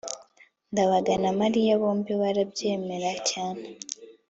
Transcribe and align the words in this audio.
ndabaga 0.71 1.13
na 1.23 1.31
mariya 1.39 1.73
bombi 1.81 2.13
barabyemera 2.21 3.11
cyane 3.29 3.65